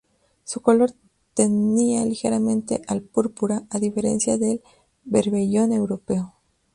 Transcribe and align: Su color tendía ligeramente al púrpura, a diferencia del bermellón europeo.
Su 0.43 0.61
color 0.61 0.93
tendía 1.35 2.03
ligeramente 2.05 2.81
al 2.87 3.03
púrpura, 3.03 3.67
a 3.69 3.77
diferencia 3.77 4.35
del 4.39 4.63
bermellón 5.03 5.73
europeo. 5.73 6.33